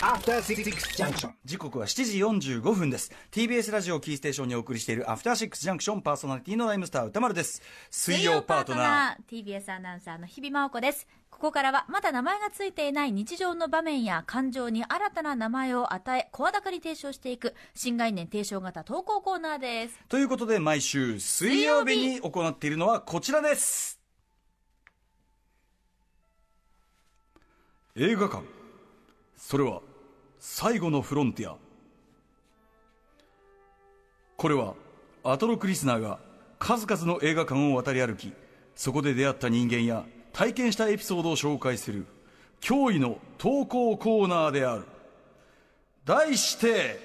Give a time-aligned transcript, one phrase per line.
[0.00, 1.30] After Six Junction.
[1.42, 2.18] 時刻は7時
[2.58, 3.10] 45分です。
[3.32, 7.62] TBS ラジオキーステーションにお送りしているアフターシックスジャンクションパーソナリティのライムスター歌丸です。
[7.90, 9.44] 水曜パートナー。
[9.44, 11.06] TBS アナウンサーの日々真央子です。
[11.30, 19.98] ここからはまだ名前がついていない日常の場面や感情に新たな名前を与え声高に提唱していく新概念提唱型投稿コーナーです。
[20.10, 23.98] ということで毎週水曜日に行っているのはこちらです。
[27.96, 28.57] 映画館
[29.38, 29.80] それは
[30.40, 31.56] 最後のフロンティア。
[34.36, 34.74] これは
[35.24, 36.18] アトロクリスナーが
[36.58, 38.32] 数々の映画館を渡り歩き
[38.74, 42.06] そこで出会った人間や体験したエピソードを紹介する
[42.60, 44.84] 驚異の投稿コーナーである。
[46.04, 47.00] 題して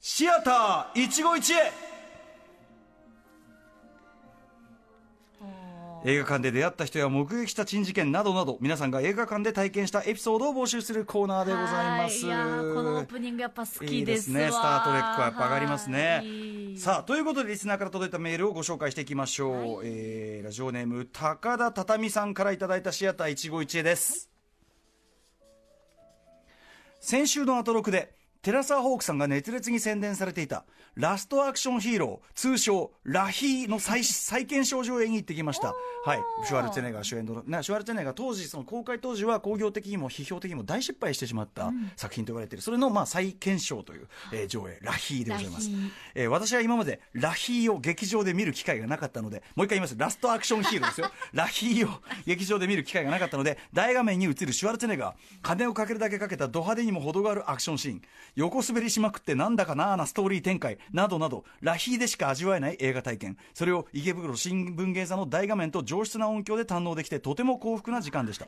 [0.00, 1.87] シアター一期一会。
[6.04, 11.66] 映画館で出会った人や目撃した珍事件などなど皆さんが映画館で体験したエピソードを募集するコーナーでござい
[12.04, 12.26] ます。
[12.26, 14.48] はいいやーこのオープニングやっぱ好きですね。
[14.50, 16.22] スター・トレックはやっぱ上がりますね。
[16.22, 16.78] はい。
[16.78, 24.30] さあということでリスナーから届いたメールをご紹介していきましょう、えーラジオネーム高田畳さんからいただいたシアター一期一会です、
[27.00, 35.74] 先週のアトロクでテラサーホークさんが熱烈に宣伝されていたラストアクションヒーロー通称ラヒーの再再検証上映に行ってきました。
[36.04, 36.18] はい。
[36.44, 42.62] シュワルツェネッガー主演の、ね、シュワルツェネッガー当時その公開当時は興行的にも批評的にも大失敗してしまった作品と言われている。
[42.62, 45.70] それのまあ再検証という、えー上映ラヒーでございます。
[46.14, 49.96] えー私は今までラヒーを劇場で見る機会がなかったのでもう一回言います。
[49.96, 51.10] ラストアクションヒーローですよ。
[51.32, 58.02] ラヒーを劇場で見る機会がなかったので大画面に映るシュワルツェネッガー金をかけるだけかけたド派手にも程があるアクションシーン
[58.38, 63.36] 横滑りしまくってなんだかなーなストーリー展開などなどラヒーでしか味わえない映画体験。
[63.52, 68.46] それを池袋新聞芸座の大画面と上質な音響で堪能できてとても幸福な時間でした。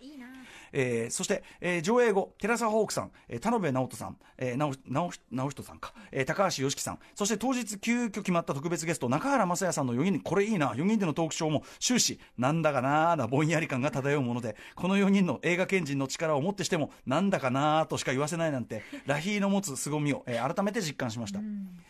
[0.73, 21.41] えーそして、えー上映後、テラサ・ホークさん、えー田辺直人さん、えー、直直直人さんか、えー高橋良樹さん、そして当日急遽決まった特別ゲスト、中原雅也さんの4人、これいいな、4人でのトークショーも終始、なんだかなーなぼんやり感が漂うもので、この4人の映画賢人の力をもってしても、なんだかなーとしか言わせないなんて、ラヒーの持つ凄みを、えー改めて実感しました。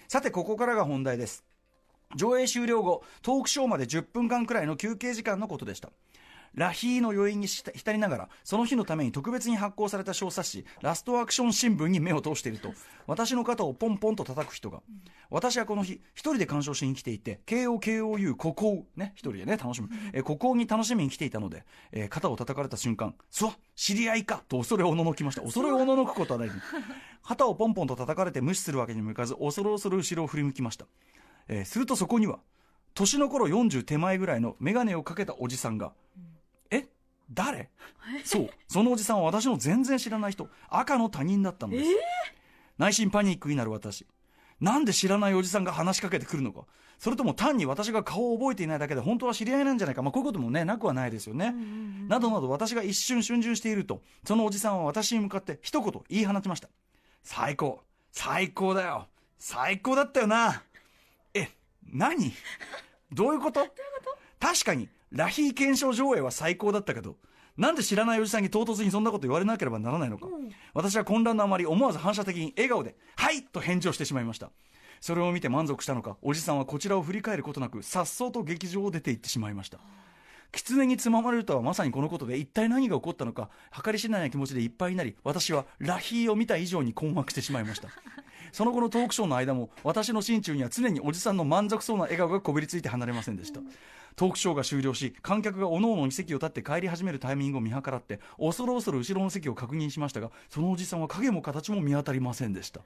[0.08, 1.44] さて、ここからが本題です。
[2.16, 5.90] 上映終了後、トークショーまで10分間くらいの休憩時間のことでした。
[6.54, 12.72] ラヒーの余韻に浸浸りながら、その日のために特別に発行された小冊子、ラストアクション新聞に目を通していると、
[13.06, 14.82] 私の肩をポンポンと叩く人が、
[15.30, 25.42] 私はこの日、一人で鑑賞しに来ていて、KOKOU、ここね、一人でね、楽しむ、えーここに楽しみに来ていたので、えー肩を叩かれた瞬間、すわ、知り合いかと恐れおののきました。
[25.42, 26.50] 恐れおののくことはない。
[27.22, 30.86] 肩をポンポンと叩かれて無視するわけにもいかず、恐る恐る後ろを振り向きました。
[31.48, 32.40] えーするとそこには、
[32.94, 36.20] 年の頃40手前ぐらいの眼鏡をかけたおじさんが、え
[37.32, 37.70] 誰？
[38.24, 41.90] そう、そのおじさんは私の全然知らない人、赤の他人だったのです。
[42.78, 44.06] 内心パニックになる私。
[44.60, 46.66] なんで知らないおじさんが話しかけてくるのか。
[46.98, 50.02] それとも単に私が顔を覚えていないだけで本当は知り合いなんじゃないか。
[50.02, 51.54] まあこういうこともね、なくはないですよね。
[52.08, 56.68] などなど私が一瞬逡巡していると、そのおじさんは私に向かって一言言い放ちました。
[57.22, 57.80] 最高。
[58.12, 59.06] 最高だよ。
[59.38, 60.62] 最高だったよな。
[61.32, 61.48] え、
[61.90, 62.32] 何？
[63.12, 63.66] どういうこと？
[64.38, 67.16] 確かに、ラヒー検証上映は最高だったけど、
[67.56, 70.28] なんで知らないおじさんに唐突にそんなこと言われなければならないのか。
[70.72, 74.50] 私は混乱のあまり思わず反射的に笑顔で、はいと返事をしてしまいました。
[75.00, 79.78] それを見て満足したのか、おじさんはこちらを振り返ることなく、さっそうと劇場を出て行ってしまいました。
[80.52, 83.50] 狐につままれるとはまさにこのことで一体何が起こったのか
[83.84, 87.88] 計り知れない気持ちでいっぱいになり私はラヒーを見た以上に困惑してしまいました
[88.52, 93.60] その後のトークショーの間も私の心中には常におじさんの満足そうな笑顔がこびりついて離れませんでした
[94.16, 102.80] トークショーが終了し観客がおのおのに席を立って帰り始めるタイミングを見計らって恐る恐る後ろの席を確認しましたがそのおじさんは影も形も見当たりませんでした。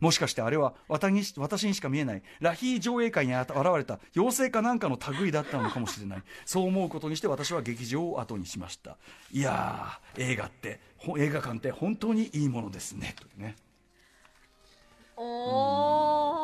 [0.00, 6.22] もしかしてあれは私にしか見えないラヒー上映会に現れた妖精かなんかの類だったのかもしれない。
[6.44, 8.96] そう思うことにして私は劇場を後にしました。
[9.32, 10.80] いやー映画って
[11.18, 13.16] 映画館って本当にいいものですね。
[13.18, 13.56] というね。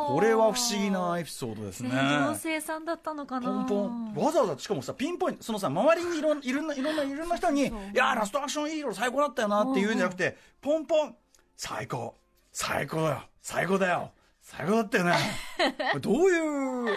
[0.07, 1.91] これは不思議なエピソードですね。
[1.93, 3.51] 妖精さんだったのかな。
[3.51, 3.67] ポン
[4.15, 4.25] ポン。
[4.27, 11.17] わざわざしかもさピンポイントそのさ周りにいろんいろんないろんないろんな人に「いやーラストアクションヒーロー最高だったよな」って言うんじゃなくてポンポン。
[11.57, 12.15] 最高。
[12.53, 13.23] 最高だよ。
[13.41, 14.13] 最高だよ。
[14.41, 15.15] 最高だったよね。
[16.01, 16.97] どういう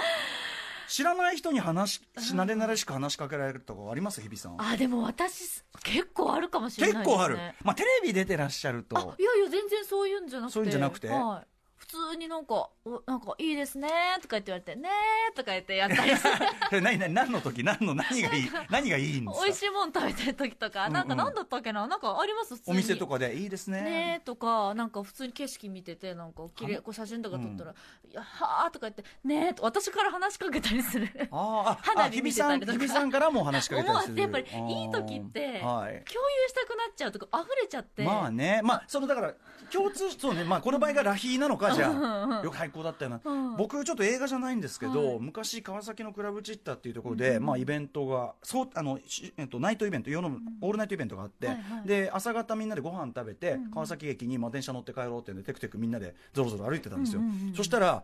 [0.90, 4.22] 知らない人に話し慣れ慣れしく話しかけられるとかあります？
[4.22, 4.56] 日比さん。
[4.62, 11.57] あでも私結構あるかもしれないです、ね、結構あるまあテレビ出てらっしゃるといやいや全然そういうんじゃなくてそういうんじゃなくてはい普
[11.88, 13.90] 通になんか、おなんかいいですね
[14.22, 14.90] とか言って言われて、ね
[15.36, 16.34] とか言ってやったりする。
[16.78, 17.64] え何何何の時？
[17.64, 18.52] 何の何がいい？
[18.70, 19.46] 何がいいんですか？
[19.46, 20.94] 美味しいもん食べてる時とか、うん。
[20.94, 21.88] なんかなんだったっけな？
[21.88, 22.56] なんかあります？
[22.56, 22.78] 普通に。
[22.78, 23.82] お店とかでいいですね。
[23.82, 31.10] ねとか、なんか普通に景色見てて、なんか綺麗、こう写真とか撮ったら、いやはーとか言って、ねと私から話しかけたりする。
[31.32, 32.88] あーあ花火あ日比さん見てたりとか。
[32.88, 34.14] 日比さんからも話しかけたりする。
[34.14, 36.04] 思わずやっぱりいい時ってあーはい。
[36.04, 38.04] 共有したくなっちゃうとか、溢れちゃって。
[38.04, 39.34] まあね、まあ、そのだから、
[39.72, 43.56] 共通、そうね、まあ、この場合がラヒーなのか、じゃあ、よく最高だったよな、うん。
[43.58, 45.20] 僕、ちょっと映画じゃないんですけど、はい。
[45.20, 51.50] 昔、川崎のクラブチッタっていうところで、まあ、イベントが、そう、あの、しえっと、ナイトイベント、夜の、オールナイトイベントがあって、
[51.86, 57.22] で、朝方みんなでご飯食べて、川崎駅に、まあ、電車乗って帰ろうってんで、テクテクみんなでゾロゾロ歩いてたんですよ。
[57.56, 58.04] そしたら、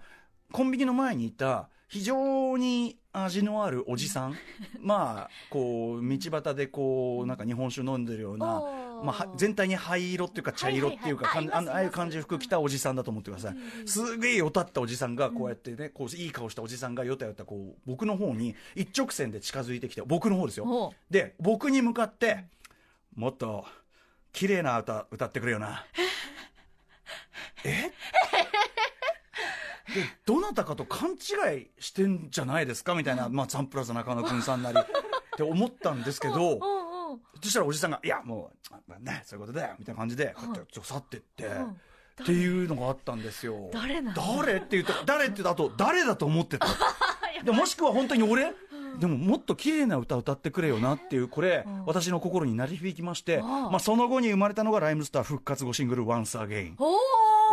[0.51, 4.35] コンビニの前にいた、非常に味のあるおじさん、
[4.81, 11.75] まあ、こう、道端でこう、なんか日本酒飲んでるような、まあは、全体に灰色っていうか茶色っていうか、はいはいはい。
[11.75, 13.87] ああいう感じの服着たおじさんだと思ってください。
[13.87, 20.95] すげえよたったおじさんが、こうやってね、こう、いい顔したおじさんがよたよた、こう、僕の方に一直線で近づいてきて、僕の方ですよ。
[21.11, 22.45] で、僕に向かって、
[23.15, 23.67] もっと、
[24.31, 25.85] 綺麗な歌、歌ってくれよな。
[27.63, 27.69] え？
[27.71, 27.91] で、
[30.25, 32.95] どなたかと勘違いしてんじゃないですか？
[32.95, 34.83] みたいな、まあ、ザンプラザ中野くんさんなり、 っ
[35.37, 36.59] て思ったんですけど、
[37.41, 41.69] そしたらおじさんが、いや、もう、まあね、そういうことだよ、みたいな感じで、こうやって去ってって、うん。
[41.69, 43.69] っていうのがあったんですよ。
[43.73, 46.67] 誰なの誰って言うと、誰って言うと、誰だと思ってた？
[47.43, 48.53] でもしくは本当に俺、
[48.99, 56.75] でももっと綺麗な歌歌ってくれよなっていう、これ、私の心に鳴り響きまして、まあその後に生まれたのがライムスター復活後シングル Once Again。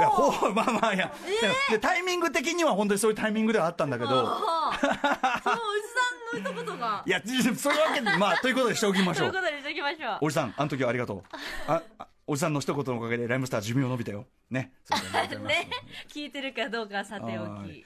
[0.00, 0.30] おいや、ー。
[0.32, 1.12] ほう、まあまあいや、
[1.70, 4.86] でタイミング的には本当にそういうタイミングではあったんだけど、あーそ
[5.50, 7.02] のおじさんの一言が。
[7.06, 7.22] いや、
[7.56, 9.34] そういうわけで、まあ、ということでしておきましょそういうう。
[9.34, 10.18] ことにしておきましょう。
[10.22, 11.22] おじさん、あの時はありがとう。
[11.66, 14.26] あ、あおじさんの一言のおかげでライムスター寿命伸びたよ。
[14.50, 14.72] ね。
[15.46, 15.68] ね。
[16.08, 17.32] 聞いてるかどうかはさておき。
[17.32, 17.84] はい。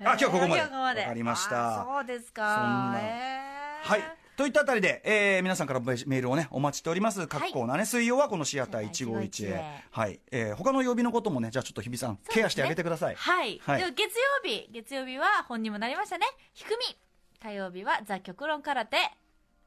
[0.00, 0.62] あ今日ここまで。
[0.62, 1.00] ここまで。
[1.02, 1.80] わかりました。
[1.82, 2.42] あーそうですか。
[2.42, 4.21] はい。
[4.36, 7.26] といったあたりで、えー皆さんからメールをね、お待ちしております。
[7.26, 9.82] 各コーナーね、水曜はこのシアター151へ。
[9.90, 10.20] はい。
[10.30, 13.14] えー他の曜日のこともね、じゃあちょっと日比さん、ケアしてあげてください。
[13.14, 13.80] はい、はい。
[13.94, 14.68] 月曜日。
[14.72, 16.26] 月曜日は本にもなりましたね。
[16.54, 16.96] ひくみ。
[17.42, 18.96] 火曜日はザ・極論空手。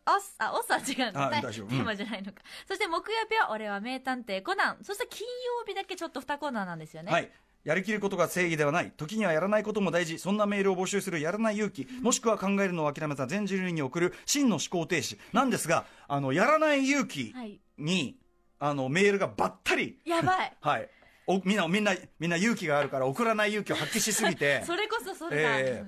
[0.07, 1.29] オスあオスは違うの。
[1.29, 1.67] ねあ大丈夫。
[1.67, 4.77] テーマじゃないのか、そして木曜日は俺は名探偵コナン。
[4.83, 7.11] そして金曜日だけちょっと2コーナーなんですよね。
[7.11, 7.31] はい。
[7.65, 8.93] やりきることが正義ではない。
[8.95, 10.19] 時にはやらないことも大事。
[10.19, 11.87] そんなメールを募集するやらない勇気。
[12.01, 15.17] もしくは考えるのを諦めた全人類に送る真の思考停止。
[15.33, 18.17] なんですが、あの、やらない勇気はいに、
[18.59, 19.99] あの、メールがばったり。
[20.05, 20.89] やばい はい。
[21.27, 25.83] おみんな、みんな、みんな勇気があるから送らない勇気を発揮しすぎて、 それこそそれだ、え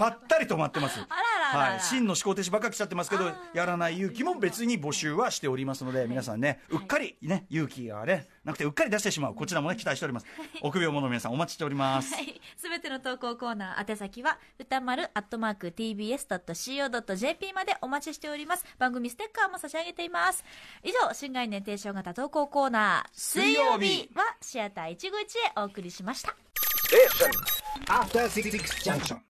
[0.00, 0.98] ぱったり止まってます。
[1.00, 10.26] あらららら、はい、真の思考停止ばっか来ちゃってますけどやらない勇気も別に募集はしておりますので、皆さんねうっかりね勇気がねなくてうっかり出してしまうこちらもね期待しております
[10.62, 12.40] 臆病者の皆さんお待ちしておりますはい。
[12.56, 18.64] すべての投稿コーナー、宛先は、歌丸アットマーク tbs.co.jp までお待ちしております。
[18.78, 20.44] 番組ステッカーも差し上げています。
[20.82, 26.34] 以上、新概念提唱型投稿コーナー、水曜日はシアター151へお送りしました。
[27.88, 28.50] After Six
[28.82, 29.20] Junction.